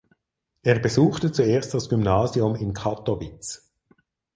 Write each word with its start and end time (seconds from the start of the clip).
Er 0.63 0.79
besuchte 0.79 1.31
zuerst 1.31 1.75
das 1.75 1.87
Gymnasium 1.87 2.55
in 2.55 2.73
Kattowitz. 2.73 3.71